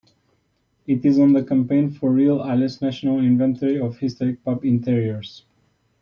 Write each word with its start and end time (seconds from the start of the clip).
It 0.87 1.05
is 1.05 1.19
on 1.19 1.33
the 1.33 1.43
Campaign 1.45 1.91
for 1.91 2.09
Real 2.09 2.43
Ale's 2.43 2.81
National 2.81 3.19
Inventory 3.19 3.79
of 3.79 3.99
Historic 3.99 4.43
Pub 4.43 4.65
Interiors. 4.65 5.45